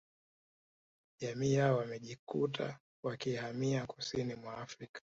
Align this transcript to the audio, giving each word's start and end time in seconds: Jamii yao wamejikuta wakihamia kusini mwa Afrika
Jamii 1.19 1.53
yao 1.53 1.77
wamejikuta 1.77 2.79
wakihamia 3.03 3.85
kusini 3.85 4.35
mwa 4.35 4.57
Afrika 4.57 5.01